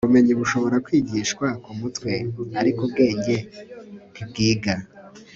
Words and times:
ubumenyi 0.05 0.33
bushobora 0.41 0.77
kwigishwa 0.85 1.47
ku 1.63 1.71
mutwe, 1.79 2.11
ariko 2.59 2.79
ubwenge 2.87 3.35
ntibwiga 4.13 4.73